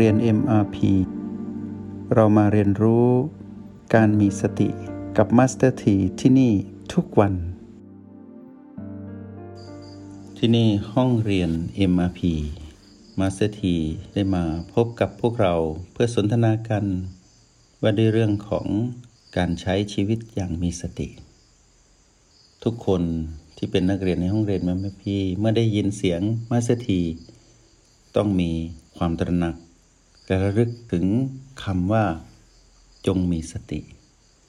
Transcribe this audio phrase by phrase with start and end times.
[0.00, 0.76] เรียน MRP
[2.14, 3.08] เรามาเรียนรู้
[3.94, 4.68] การมีสติ
[5.16, 6.52] กับ Master T ที่ที่นี่
[6.92, 7.34] ทุกวัน
[10.38, 11.50] ที่นี่ห้องเรียน
[11.92, 12.20] MRP
[13.20, 13.62] Master T
[14.12, 14.44] ได้มา
[14.74, 15.54] พบกับพวกเรา
[15.92, 16.84] เพื่อสนทนากัน
[17.82, 18.66] ว่าด้วยเรื่องของ
[19.36, 21.08] การใช้ชีวิตอย่างมีสติ
[22.64, 23.02] ทุกคน
[23.56, 27.16] ที่เป็นนักเรียนในห้องเรียนมาพี่เมื่อได้ยินเสียงมาสเตอร์
[28.16, 28.50] ต้องมี
[28.96, 29.56] ความตระหนัก
[30.26, 31.06] และระลึกถึง
[31.64, 32.04] คำว่า
[33.06, 33.80] จงมีสติ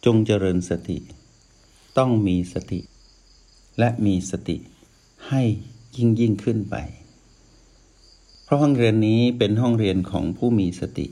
[0.05, 0.97] จงเจริญสติ
[1.97, 2.79] ต้องมีสติ
[3.79, 4.57] และมีสติ
[5.29, 5.41] ให้
[5.95, 6.75] ยิ่งยิ่งขึ้นไป
[8.43, 11.07] เพราะห้องเรียนนี้เป็นห้องเรียนของผู้มีสติ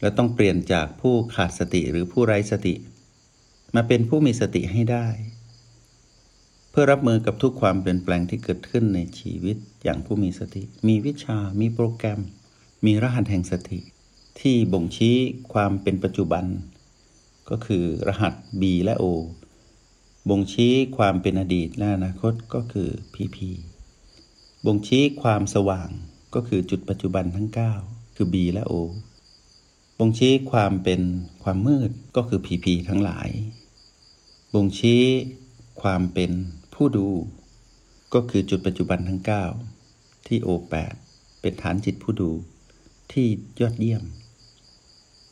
[0.00, 2.74] และต้องเปลี่ยนจากผู้ขาดสติหรือผู้ไร้สติ
[3.74, 5.08] มาเป็นผู้มีสติให้ได้
[6.70, 12.20] เพื่อรับมือกับทุกความเปลี่ยนแปลงที่เกิดขึ้นในชีวิตอย่างผู้มีสติ มีวิชา มีโปรแกรม
[12.86, 13.78] มีรหัสแห่งสติ
[14.40, 15.16] ที่บ่งชี้
[15.52, 16.44] ความเป็นปัจจุบัน
[17.50, 19.04] ก็คือรหัส B และ O
[20.28, 23.36] บ่งชี้ความเป็นอดีตและอนาคตก็คือ PP
[24.66, 25.88] บ่งชี้ความสว่าง
[26.34, 27.48] ก็คือจุดปัจจุบันทั้ง
[27.82, 28.74] 9 คือ B และ O
[29.98, 31.00] บ่งชี้ความเป็น
[31.42, 33.28] ความมืดก็คือ PP ทั้งหลาย
[34.54, 35.02] บ่งชี้
[35.82, 36.30] ความเป็น
[36.74, 37.08] ผู้ดู
[38.14, 39.20] ก็คือจุดปัจจุบันทั้ง
[39.74, 40.94] 9 ที่ O8
[41.40, 42.32] เป็นฐานจิตผู้ดู
[43.12, 43.26] ที่
[43.60, 44.04] ยอดเยี่ยม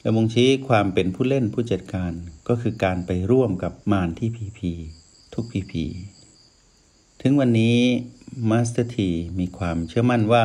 [0.00, 2.12] และบ่งชี้ความเป็นผู้เล่นผู้จัดการ
[2.48, 4.72] ก็คือการไปร่วมกับมารที่ PP
[5.34, 5.84] ทุก PP
[7.22, 7.78] ถึงวันนี้
[8.50, 10.44] มาสเตอร์ทีมีความเชื่อมั่นว่า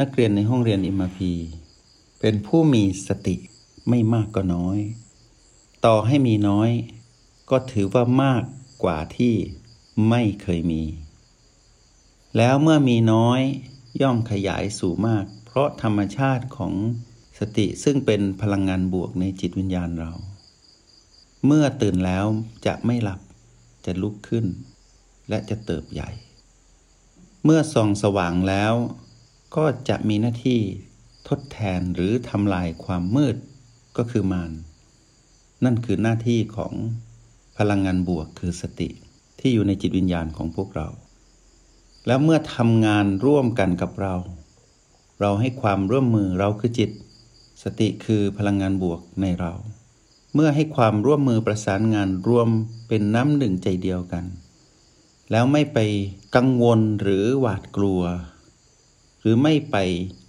[0.00, 1.32] นักเรียนในห้องเรียนอิมพี
[2.20, 3.36] เป็นผู้มีสติ
[3.88, 4.78] ไม่มากก็น้อย
[5.84, 6.70] ต่อให้มีน้อย
[7.50, 8.42] ก็ถือว่ามาก
[8.84, 9.34] กว่าที่
[10.08, 10.82] ไม่เคยมี
[12.36, 13.40] แล้วเมื่อมีน้อย
[14.00, 16.74] ย่อมขยายสู่มาก เพราะธรรมชาติของ
[17.38, 20.12] สติซึ่งเป็นพลังงานบวกในจิตวิญญาณเรา
[21.46, 22.26] เมื่อตื่นแล้ว
[22.66, 23.20] จะไม่หลับ
[23.84, 24.46] จะลุกขึ้น
[25.28, 26.10] และจะเติบใหญ่
[27.44, 28.74] เมื่อส่องสว่างแล้ว
[29.56, 30.60] ก็จะมีหน้าที่
[31.28, 33.36] ทดแทนหรือทำลายความมืด
[33.96, 34.52] ก็คือมาร
[35.64, 36.72] นั่นคือหน้าที่ของ
[37.58, 38.88] พลังงานบวกคือสติ
[39.40, 40.88] ที่อยู่ในจิตวิญญาณของพวกเรา
[42.06, 44.16] แล้วเมื่อทำงานร่วมกันกับเรา
[45.20, 46.90] เราให้ความร่วมมือเราคือจิต
[47.62, 49.52] สติคือพลังงานบวกในเรา
[50.34, 52.48] เมื่อให้ความร่วมมือประสานงานรวม
[52.88, 54.24] เป็นน้ำหนึ่งใจเดียวกัน
[55.30, 55.78] แล้วไม่ไป
[56.36, 58.02] กังวลหรือหวาดกลัว
[59.20, 59.76] หรือไม่ไป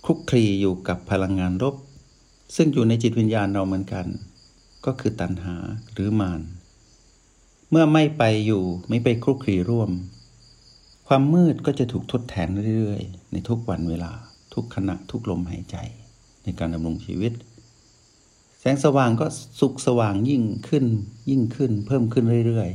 [0.05, 1.75] คลุกคลีอยู่กับพลังงานลบ
[2.55, 4.05] ซึ่งอยู่ในจิตวิญญาณเราเหมือนกัน
[4.85, 5.55] ก็คือตัณหา
[5.93, 6.41] หรือมาน
[7.69, 9.91] เมื่อไม่ไปอยู่ไม่ไปคลุกคลีร่วม
[11.07, 14.11] ความมืดก็จะถูกทดแทนเรื่อยๆ ในทุกวันเวลา
[14.53, 15.77] ทุกขณะทุกลมหายใจ
[16.43, 17.33] ในการดำรงชีวิต
[18.59, 19.27] แสงสว่างก็
[19.59, 20.85] สุขสว่างยิ่งขึ้น
[21.29, 22.69] ยิ่งขึ้น เพิ่มขึ้นเรื่อย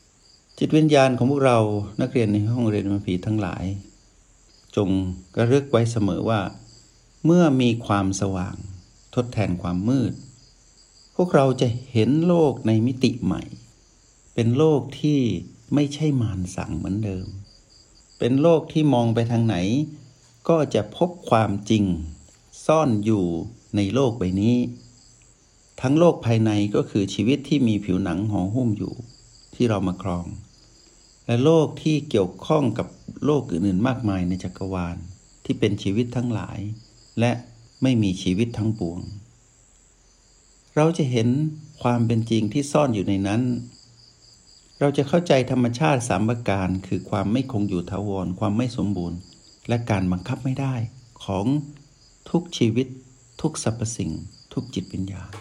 [0.00, 1.58] ๆ จิตวิญญาณของพวกเรา
[2.00, 3.64] นักเรียนในห้องเรียนมัผีทั้งหลาย
[4.76, 4.88] จง
[5.34, 6.40] กระลึกไว้เสมอว่า
[7.24, 8.56] เมื่อมีความสว่าง
[9.14, 10.12] ทดแทนความมืด
[11.16, 13.42] พวกเราจะเห็นโลกในมิติใหม่
[14.34, 15.20] เป็นโลกที่
[15.74, 17.26] ไม่ใช่มารสั่งเหมือนเดิม
[18.18, 19.56] เป็นโลกที่มองไปทางไหน
[20.48, 21.84] ก็จะพบความจริง
[22.66, 23.24] ซ่อนอยู่
[23.76, 24.56] ในโลกใบนี้
[25.80, 28.94] ทั้งโลกภายในก็คือชีวิตที่มีผิวหนังห่อหุ้มอยู่
[29.54, 30.26] ที่เรามาครอง
[31.26, 32.86] และโลกที่เกี่ยวข้องกับ
[33.24, 34.96] โลกอื่นๆมากมายในจักรวาล
[35.44, 36.58] ที่เป็นชีวิตทั้งหลาย
[37.20, 37.32] และ
[37.82, 39.00] ไม่มีชีวิตทั้งปวง
[40.76, 41.28] เราจะเห็น
[41.82, 43.42] ความเป็นจริงที่ซ่อนอยู่ในนั้น
[44.80, 49.18] เราจะเข้าใจธรรมชาติสามประการ คือความไม่คงอยู่ถาวร ความไม่สมบูรณ์
[49.68, 50.74] และการบังคับไม่ได้
[51.24, 51.46] ของ
[52.30, 52.86] ทุกชีวิต
[53.40, 54.10] ทุกสรรพสิ่ง
[54.52, 55.32] ทุกจิตวิญญาณ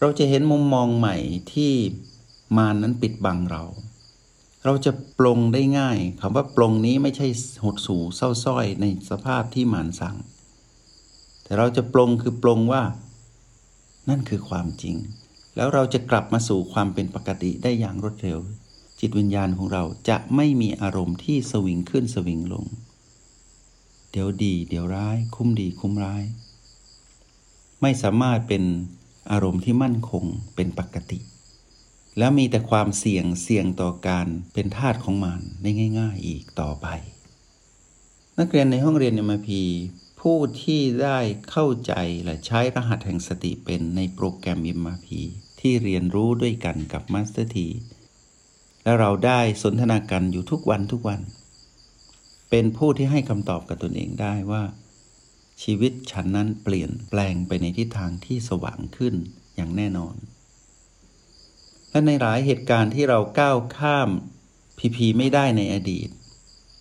[0.00, 1.16] เราจะเห็นมุมมองใหม่
[1.52, 1.72] ที่
[2.56, 3.64] มานั้นปิดบังเรา
[4.64, 7.26] เราจะปลงได้ง่ายคำว่าปลงนี้ไม่ใช่
[7.64, 10.16] หดสูเศร้าส้อยในสภาพที่มานสั่ง
[11.42, 12.82] แต่เราจะปลงคือปลงว่า
[14.08, 14.96] นั่นคือความจริง
[15.56, 18.38] แล้วเราจะกลับมาสู่ความเป็นปกติได้อย่างรวดเร็ว
[19.00, 22.64] จิตวิญญาณของเราจะไม่มีอารมณ์ที่สวิงขึ้นสวิงลง
[24.10, 26.22] เดี๋ยวดี เดี๋ยวร้าย คุ้มดีคุ้มร้าย
[27.82, 28.64] ไม่สามารถเป็น
[29.30, 30.24] อารมณ์ที่มั่นคง
[30.54, 31.18] เป็นปกติ
[32.18, 35.70] แล้วมีแต่ความเสี่ยงเสี่ยงต่อการเป็นทาสของมันได้
[36.00, 36.86] ง่าย ๆ อีกต่อไป
[38.38, 39.62] นักเรียนในห้องเรียนมพี
[40.20, 41.18] ผู้ที่ได้
[41.50, 41.92] เข้าใจ
[42.24, 45.08] และใช้รหัสแห่งสติเป็นในโปรแกรม MRP
[45.60, 47.68] ที่เรียนรู้ด้วยกันกับมาสเตอร์ที
[48.88, 51.20] และเราได้สนทนากันอยู่ทุกวันทุกวัน
[52.50, 54.62] เป็นผู้ที่ให้คำตอบกับตนเองได้ว่า
[55.62, 59.14] ชีวิตฉันนั้นเปลี่ยนแปลงไปในทิศทางที่สว่างขึ้น
[59.56, 60.14] อย่างแน่นอน
[61.90, 64.10] และในหลายเหตุการณ์ที่เราก้าวข้าม
[64.78, 66.08] PP ไม่ได้ในอดีต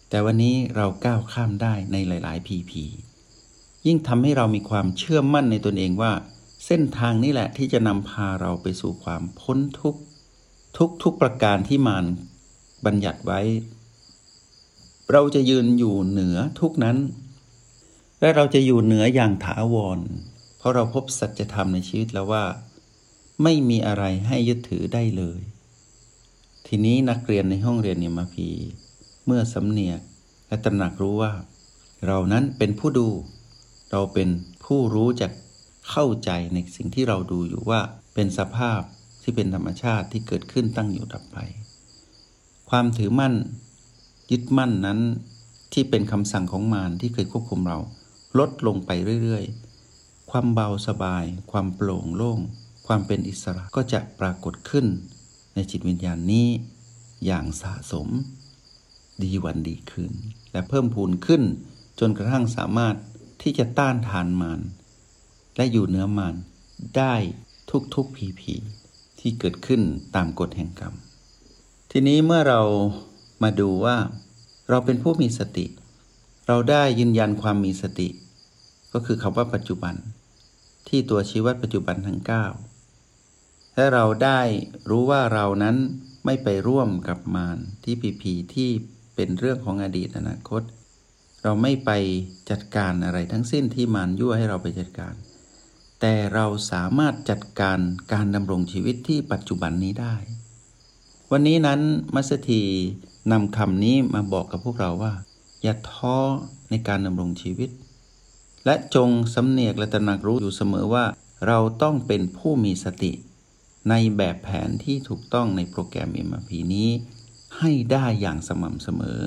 [0.10, 2.84] แต่วันนี้เราก้าวข้ามได้ในหลาย ๆ พีพี
[3.86, 6.12] ยิ่งทำให้เรามีความเชื่อมั่นในตนเองว่า
[6.66, 10.02] เส้นทางนี้แหละที่จะนำพาเราไปสู่ความพ้นทุกข์
[10.78, 12.06] ทุกทุกประการที่มาน
[12.86, 13.42] บัญญัติไว้
[15.12, 16.98] เราจะยืนอยู่เหนือทุกนั้น
[18.20, 20.00] และเราจะอยู่เหนืออย่างถาวร
[20.58, 22.44] เพราะเราพบสัจธรรมในชีวิตแล้วว่า
[23.44, 25.40] ไม่มีอะไรให้ยึดถือได้เลย
[26.68, 28.50] ทีนี้นักเรียนในห้องเรียนเนมาพี
[29.26, 30.00] เมื่อสำเนียก
[30.48, 31.34] และตระหนักรู้ว่า
[32.06, 33.08] เรานั้นเป็นผู้ดู
[33.92, 34.30] เราเป็น
[34.66, 35.32] ผู้รู้จัก
[35.90, 37.80] เข้าใจในสิ่งที่เราดูอยู่ว่า
[38.14, 38.82] เป็นสภาพ
[39.30, 41.38] ที่เป็นธรรมชาติที่เกิดขึ้นตั้งอยู่ดับไป
[42.70, 43.34] ความถือมั่น
[44.32, 45.00] ยึดมั่นนั้น
[45.74, 47.80] ที่เป็นคำสั่งของมารที่เคยควบคุมเรา
[48.40, 48.92] ลดลงไป
[49.24, 52.40] เรื่อยๆ ความเบาสบาย ความโปร่งโล่ง
[52.88, 54.86] ความเป็นอิสระก็จะปรากฏขึ้น
[55.54, 56.48] ในจิตวิญญาณนี้
[57.26, 58.08] อย่างสะสม
[59.22, 60.14] ดีวันดีคืน
[60.52, 61.44] และเพิ่มพูนขึ้น
[62.00, 62.96] จนกระทั่งสามารถ
[63.42, 64.60] ที่จะต้านทานมาร
[65.56, 66.36] และอยู่เนื้อมาร
[66.98, 67.16] ได้
[67.96, 68.56] ทุกๆพีพี
[69.20, 69.82] ที่เกิดขึ้น
[70.16, 70.94] ตามกฎแห่งกรรม
[71.92, 72.62] ทีนี้เมื่อเรา
[73.44, 73.98] มาดูว่า
[74.70, 75.66] เราเป็นผู้มีสติ
[76.48, 78.10] เราได้ยืนยันความมีสติ
[78.94, 79.96] ก็คือคำว่าปัจจุบัน
[80.88, 82.20] ที่ตัวชีวัดปัจจุบันทั้ง
[82.98, 84.42] 9 และเราได้
[84.90, 85.76] รู้ว่าเรานั้น
[86.26, 88.70] ไม่ไปร่วมกับมารที่พีพีที่
[89.16, 90.62] เป็นเรื่องของอดีตอนาคต
[91.44, 91.92] เราไม่ไป
[92.50, 95.14] จัดการอะไรทั้งสิ้นที่มารยั่วให้เราไปจัดการ
[96.02, 97.80] แต่เราสามารถจัดการ
[98.14, 100.16] การดำรงชีวิตที่ปัจจุบันนี้ได้
[101.32, 101.82] วันนี้นั้น
[102.16, 102.64] มัสถี
[103.32, 105.14] นำคำนี้มาบอกกับพวกเราว่า
[105.64, 106.18] อย่าท้อ
[106.70, 107.70] ในการดำรงชีวิต
[108.66, 111.06] และจงสำเนียกและตระหนักรู้อยู่เสมอว่า
[111.48, 113.14] เราต้องเป็นผู้มีสติ
[113.90, 116.90] ในแบบแผนที่ถูกต้องในโปรแกรม MRP นี้
[117.58, 119.22] ให้ได้อย่างสม่ำเสมอ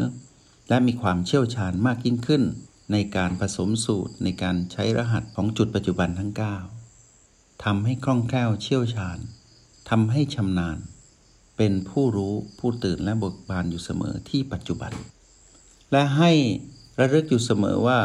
[0.69, 2.43] และมีความเชี่ยวชาญมากยิ่งขึ้น
[2.93, 6.33] ในการผสมสูตรในการใช้รหัสของจุดปัจจุบันทั้ง
[6.97, 9.19] 9ทำให้คล่องแคล่วเชี่ยวชาญ
[9.91, 10.79] ทำให้ชำนาญ
[11.57, 14.93] เป็นผู้รู้ผู้ตื่นและเบิกบานอยู่เสมอที่ปัจจุบัน
[15.93, 16.33] และให้
[16.99, 18.01] ระลึกอยู่เสมอว่า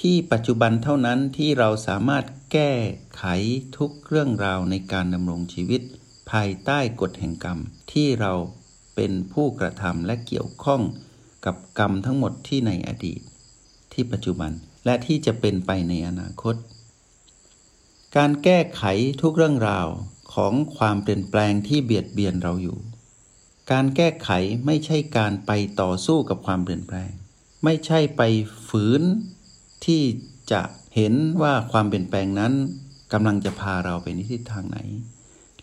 [0.00, 2.72] ที่ปัจจุบันเท่านั้นที่เราสามารถแก้
[3.16, 3.24] ไข
[3.76, 5.82] ทุกเรื่องราวในการดำรงชีวิต
[6.30, 7.58] ภายใต้กฎแห่งกรรม
[7.92, 8.32] ที่เรา
[8.94, 10.82] เป็นผู้กระทำและเกี่ยวข้อง
[11.46, 13.20] กับกรรมทั้งหมดที่ในอดีต
[14.00, 14.52] ที่ปัจจุบัน
[14.84, 16.54] และที่จะเป็นไปในอนาคต
[18.16, 18.82] การแก้ไข
[19.22, 19.88] ทุกเรื่องราว
[20.34, 22.78] ของความเปลี่ยนแปลงที่เบียดเบียนเราอยู่
[23.72, 24.30] การแก้ไข
[24.66, 27.10] ไม่ใช่การไปต่อสู้กับความเปลี่ยนแปลง
[27.64, 28.22] ไม่ใช่ไป
[28.68, 29.02] ฝืน
[29.84, 30.02] ที่
[30.52, 30.62] จะ
[30.96, 32.52] เห็นว่าความเปลี่ยนแปลงนั้น
[33.12, 34.78] กำลังจะพาเราไปในทิศทางไหน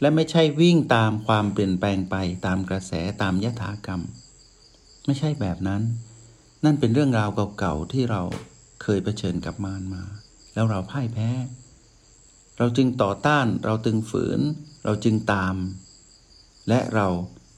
[0.02, 2.92] และไม่ใช่วิ่งตามความเปลี่ยนแปลงไปตามกระแส
[3.22, 4.02] ตามยถากรรม
[5.06, 5.82] ไม่ใช่แบบนั้น
[6.66, 8.22] นั่นเป็นเรื่องราวเก่าๆที่เรา
[8.82, 10.04] เคยเผชิญกับมารมา
[10.54, 11.30] แล้วเราพ่ายแพ้
[12.58, 14.40] เราจึงต่อต้าน เราตึงฝืน
[14.84, 15.56] เราจึงตาม
[16.70, 17.08] และเรา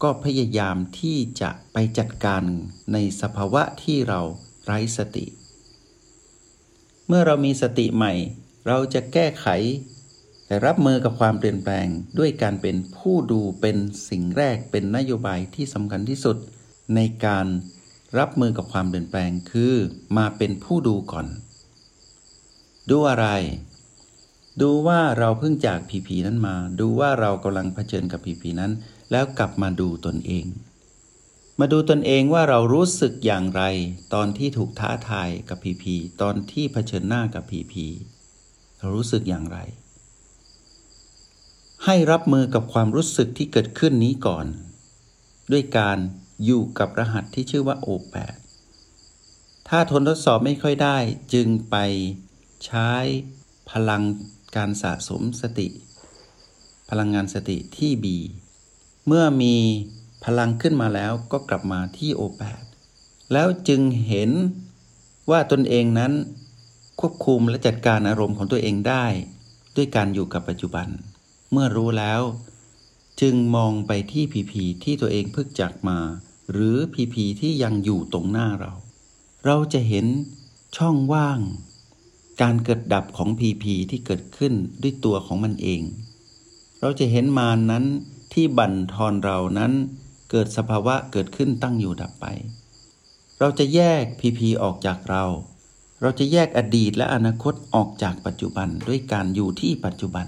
[0.04, 2.44] ก็พยายามที่จะไปจัดการ
[2.94, 4.22] ในสภาวะที่เรา
[4.66, 5.26] ไร้สติ
[7.08, 8.14] เมื่อเรามีสติใหม่
[8.68, 9.48] เราจะแก้ไข
[10.46, 11.88] แต่รับมือกับความเปลี่ยนแปลง
[12.20, 13.78] ด้วยการเป็นผู้ดูเป็น
[14.10, 16.38] สิ่งแรกเป็นนโยบายที่สำคัญที่สุด
[16.96, 17.48] ในการ
[18.18, 19.74] รับมือกับความเปลี่ยนแปลงคือ
[20.18, 21.28] มาเป็นผู้ดูก่อน
[22.90, 23.28] ดูอะไร
[24.62, 28.72] ดูว่าเราเพิ่งจากผีผีนั้นมา ดูว่าเรากำลังเผชิญกับผีผีนั้น
[29.12, 30.46] แล้วกลับมาดูตนเอง
[31.60, 33.64] มาดูตนเองว่าเรารู้สึกอย่างไร
[34.14, 37.86] ตอนที่ถูกท้าทายกับผีผีตอนที่เผชิญหน้ากับผีผี
[38.78, 39.58] เรารู้สึกอย่างไร
[41.86, 44.46] ให้รับมือกับความรู้สึกที่เกิดขึ้นนี้ก่อน
[45.52, 45.98] ด้วยการ
[46.46, 48.36] อยู่กับรหัสที่ชื่อว่า O8
[49.68, 50.98] ถ้าทนทดสอบไม่ค่อยได้
[51.34, 51.76] จึงไป
[52.66, 52.92] ใช้
[53.72, 54.04] พลัง
[54.56, 55.68] การสะสมสติ
[56.90, 58.06] พลังงานสติที่ B
[59.08, 59.56] เมื่อมี
[60.26, 62.64] พลังขึ้นมาแล้วก็กลับมาที่ O8
[63.34, 64.32] แล้วจึงเห็น
[65.30, 66.14] ว่าตนเองนั้น
[67.00, 69.06] ควบคุมและจัดการอารมณ์ของตัวเองได้
[69.76, 70.88] ด้วยการอยู่กับปัจจุบัน
[71.52, 72.22] เมื่อรู้แล้ว
[73.22, 76.00] จึงมองไปที่ผีผีที่ตัวเองพึกจากมา
[76.52, 78.74] หรือพีพีที่ยังอยู่ตรงหน้าเรา
[79.46, 80.06] เราจะเห็น
[80.78, 81.40] ช่องว่าง
[82.42, 85.82] การเกิดดับของพีพีที่เกิดขึ้นด้วยตัวของมันเอง
[86.82, 87.86] เราจะเห็นมานนั้น
[88.34, 89.72] ที่บั่นทอนเรานั้น
[90.32, 92.26] เกิดสภาวะเกิดขึ้นตั้งอยู่ดับไป
[93.40, 95.24] เราจะแยกพีพีออกจากเรา
[96.02, 100.28] เราจะแยกอดีตและอนาคตออกจากปัจจุบันด้วยการอยู่ที่ปัจจุบัน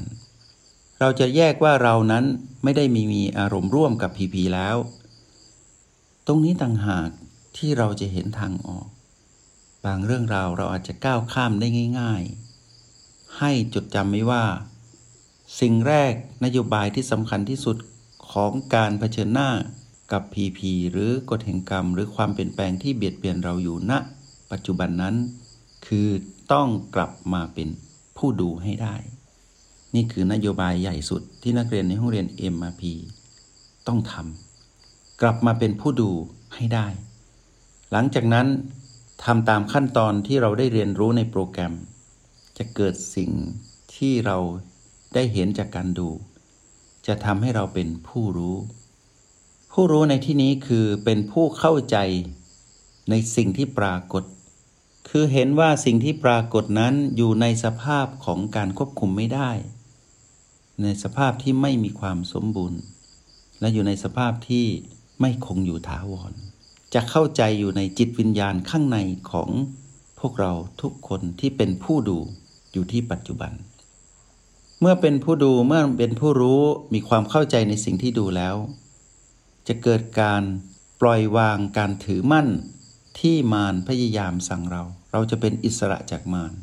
[0.99, 2.25] เราจะแยกว่าเรานั้น
[2.63, 4.75] ไม่ได้มีมีอารมณ์ร่วมกับพีพีแล้ว
[6.31, 7.09] รงนี้ต่างหาก
[7.57, 8.87] ที่เราจะเห็นทางออก
[9.85, 11.67] บางเรื่องราวเราอาจจะก้าวข้ามได้
[11.99, 12.23] ง่าย
[12.79, 14.43] ๆ ให้จดจำไว้ว่า
[15.59, 16.13] สิ่งแรก
[16.45, 17.77] นโยบายที่สำคัญที่สุด
[18.31, 19.49] ของการเผชิญหน้า
[20.11, 23.93] กับพีพีหรือกฎแห่งกรรม หรือความเปลี่ยนแปลงที่เบียดเบียนเราอยู่ณ
[24.51, 25.15] ปัจจุบันนั้น
[25.87, 26.07] คือ
[26.51, 27.67] ต้องกลับมาเป็น
[28.17, 28.95] ผู้ดูให้ได้
[29.95, 32.83] นี่คือนโยบายใหญ่สุดที่นักเรียนในห้องเรียน MRP
[33.87, 34.50] ต้องทำ
[35.21, 36.11] กลับมาเป็นผู้ดู
[36.55, 36.87] ให้ได้
[37.91, 38.47] หลังจากนั้น
[39.23, 41.73] ทำตามขั้นตอนที่เราได้เรียนรู้ในโปรแกรม
[42.57, 43.31] จะเกิดสิ่ง
[43.95, 44.37] ที่เรา
[45.13, 46.09] ได้เห็นจากการดู
[47.07, 48.55] จะทำให้เราเป็นผู้รู้
[49.71, 51.97] ผู้รู้ในที่นี้คือเป็นผู้เข้าใจ
[53.09, 54.23] ในสิ่งที่ปรากฏ
[55.09, 59.51] คือเห็นว่าสิ่งที่ปรากฏนั้นอยู่ในสภาพของการควบคุมไม่ได้
[60.81, 62.81] ในสภาพที่ไม่มีความสมบูรณ์
[63.59, 64.67] และอยู่ในสภาพที่
[65.21, 66.33] ไม่คงอยู่ถาวร
[66.93, 68.97] จะเข้าใจอยู่ในจิตวิญญาณข้างใน
[69.31, 69.49] ของ
[70.19, 70.51] พวกเรา
[70.81, 72.17] ทุกคนที่เป็นผู้ดู
[72.73, 73.53] อยู่ที่ปัจจุบัน
[74.79, 76.61] เมื่อเป็นผู้ดูเมื่อเป็นผู้รู้
[76.93, 78.55] มีความเข้าใจในสิ่งที่ดูแล้ว
[79.67, 80.43] จะเกิดการ
[81.01, 82.47] ปล่อยวางการถือมั่น
[83.19, 86.53] ที่มารพยายามสั่งเรา เราจะเป็นอิสระจากมาร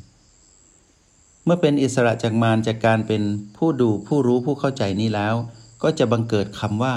[1.44, 3.22] เมื่อเป็นอิสระจากมารจากการเป็น
[3.56, 5.34] ผู้ดูผู้รู้ผู้เข้าใจนี้แล้ว
[5.82, 6.94] ก็จะบังเกิดคำว่า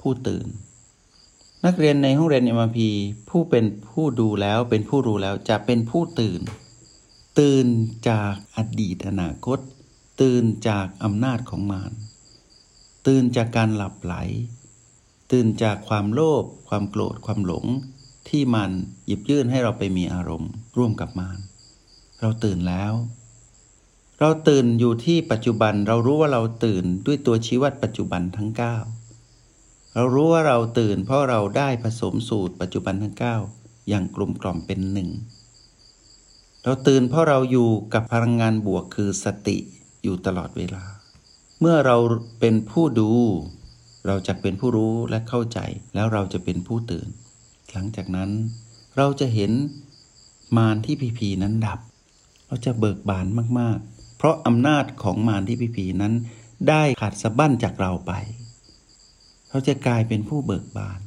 [0.00, 0.46] ผู้ตื่น
[1.66, 2.88] นักเรียนในห้องเรียนเอ็มพี
[3.30, 6.40] ผู้เป็นผู้ดูแล้วเป็นผู้รู้แล้วจะเป็นผู้ตื่น
[7.38, 7.66] ตื่น
[8.08, 9.58] จากอดีตอนาคต
[10.20, 11.92] ตื่นจากอำนาจของมาร
[13.06, 14.14] ตื่นจากการหลับไหล
[15.32, 17.66] ตื่นจากความโลภความโกรธความหลง
[18.28, 18.70] ที่มัน
[19.06, 21.38] หยิบยื่นให้เราไปมีอารมณ์ ร่วมกับมาร
[22.20, 22.92] เราตื่นแล้ว
[24.20, 28.97] เราตื่นอยู่ที่ปัจจุบันเรารู้ว่าเราตื่นด้วยตัวชี้วัดปัจจุบันทั้ง 9
[29.98, 33.16] เรารู้ว่าเราตื่นเพราะเราได้ผสมสูตรปัจจุบันทั้ง
[33.52, 35.10] 9 อย่างกลมกล่อมเป็นหนึ่ง
[36.64, 39.56] เราตื่นเพราะเราอยู่กับพลังงานบวกคือสติ
[40.02, 40.84] อยู่ตลอดเวลา
[41.60, 41.96] เมื่อเรา
[42.40, 43.10] เป็นผู้ดู
[44.06, 45.58] เราจะเป็นผู้รู้และเข้าใจ
[45.94, 47.08] แล้วเราจะเป็นผู้ตื่น
[47.72, 48.30] หลังจากนั้น
[48.96, 49.52] เราจะเห็น
[50.56, 51.80] มารที่พีพีนั้นดับ
[52.46, 53.26] เราจะเบิกบาน
[53.58, 56.14] มากๆ เพราะอำนาจของมารที่พีพีนั้น
[56.68, 58.12] ได้ขาดสะบั้นจากเราไป
[59.50, 61.00] เราจะกลายเป็นผู้เบิกบาน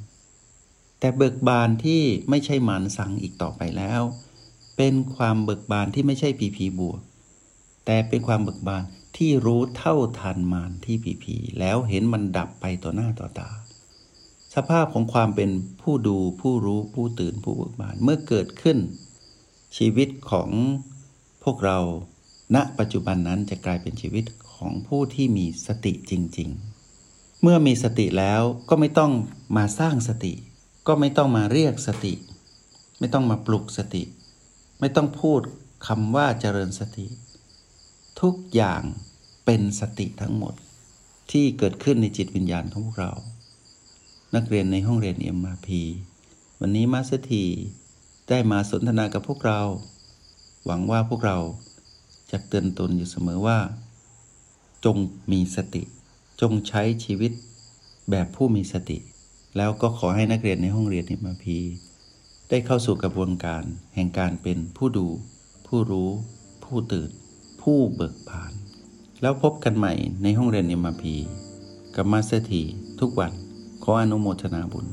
[1.00, 4.01] แต่เบิกบานที่ไม่ใช่หมารสั่งอีกต่อไปแล้ว
[4.77, 7.00] เป็นความเบิกบานที่ไม่ใช่พีพีบวก
[7.86, 8.83] แต่เป็นความเบิกบาน
[9.17, 13.51] ที่รู้เท่าทันมารที่ผีผีแล้วเห็นมันดับไปต่อหน้าต่อตา
[14.55, 15.50] สภาพของความเป็น
[15.81, 18.77] ผู้ดูผู้รู้ผู้ตื่นผู้เบิกบานเมื่อเกิดขึ้น
[19.77, 20.50] ชีวิตของ
[21.43, 21.79] พวกเรา
[22.55, 26.71] ณปัจจุบันนั้นจะกลายเป็นชีวิตของผู้ที่มีสติจริง ๆ
[27.43, 29.12] เมื่อมีสติแล้วก็ไม่ต้อง
[29.57, 30.33] มาสร้างสติ
[30.88, 32.13] ก็ไม่ต้องมาเรียกสติ
[33.00, 34.03] ไม่ต้องมาปลุกสติ
[34.79, 35.41] ไม่ต้องพูด
[35.88, 37.07] คำว่าเจริญสติ
[38.21, 38.81] ทุกอย่าง
[39.45, 40.53] เป็นสติทั้งหมด
[41.31, 43.13] ที่เกิดขึ้นในจิตวิญญาณของพวกเรา
[44.36, 45.67] นักเรียนในห้องเรียน MRP
[46.60, 47.45] วันนี้มาสถี
[48.29, 49.62] ได้มาสนทนากับพวกเรา
[50.65, 51.38] หวังว่าพวกเรา
[52.31, 53.60] จะเตือนตนอยู่เสมอว่า
[54.86, 54.98] จง
[55.31, 55.83] มีสติ
[56.41, 57.31] จงใช้ชีวิต
[58.10, 58.98] แบบผู้มีสติ
[59.57, 61.45] แล้วก็ขอให้นักเรียนในห้องเรียน MRP
[62.50, 63.63] ได้เข้าสู่กระบวนการ
[63.95, 65.07] แห่งการเป็นผู้ดู
[65.67, 66.10] ผู้รู้
[66.63, 67.10] ผู้ตื่น
[67.62, 68.53] ผู้เบิกบาน
[69.21, 69.93] แล้วพบกันใหม่
[70.24, 71.03] ในห้องเรียน MRP
[71.95, 72.62] กับมาสเตอร์ที
[73.00, 73.31] ทุกวัน
[73.83, 74.86] ขออนุโมทนาบุญ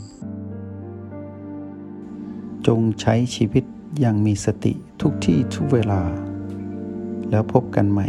[2.67, 3.65] จงใช้ชีวิต
[4.01, 6.03] อย่างมีสติทุกที่ทุกเวลา
[7.31, 8.09] แล้วพบกันใหม่